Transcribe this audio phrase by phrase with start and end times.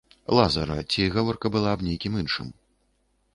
[0.37, 2.47] Лазара, ці гаворка была аб некім іншым.